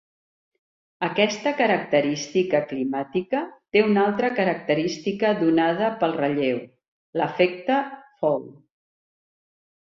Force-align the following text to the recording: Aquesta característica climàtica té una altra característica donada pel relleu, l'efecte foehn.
Aquesta 1.07 1.51
característica 1.57 2.61
climàtica 2.71 3.41
té 3.77 3.83
una 3.89 4.05
altra 4.05 4.31
característica 4.39 5.35
donada 5.43 5.91
pel 6.01 6.17
relleu, 6.23 6.59
l'efecte 7.23 7.79
foehn. 8.25 8.51